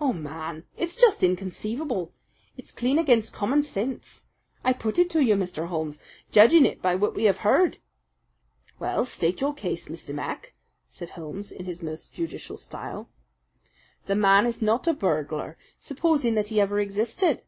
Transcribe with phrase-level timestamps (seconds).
[0.00, 2.12] Oh, man, it's just inconceivable!
[2.56, 4.26] It's clean against common sense!
[4.62, 5.66] I put it to you, Mr.
[5.66, 5.98] Holmes,
[6.30, 7.78] judging it by what we have heard."
[8.78, 10.14] "Well, state your case, Mr.
[10.14, 10.54] Mac,"
[10.90, 13.08] said Holmes in his most judicial style.
[14.06, 17.42] "The man is not a burglar, supposing that he ever existed.